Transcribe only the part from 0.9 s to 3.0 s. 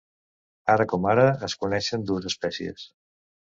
com ara es coneixen dues espècies.